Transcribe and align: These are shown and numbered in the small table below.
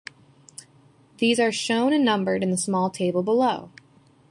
These 1.19 1.39
are 1.39 1.51
shown 1.51 1.93
and 1.93 2.03
numbered 2.03 2.41
in 2.41 2.49
the 2.49 2.57
small 2.57 2.89
table 2.89 3.21
below. 3.21 3.69